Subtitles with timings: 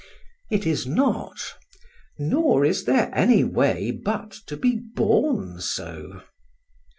[0.49, 1.37] It is not;
[2.17, 6.23] nor is there any way but to be born so.